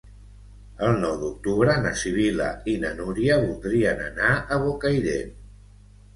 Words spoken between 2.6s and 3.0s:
i na